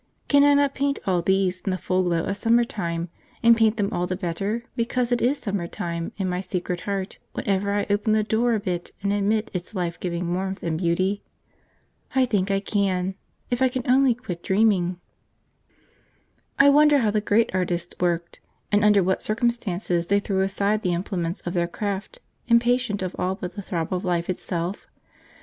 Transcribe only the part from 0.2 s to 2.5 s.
Can I not paint all these in the full glow of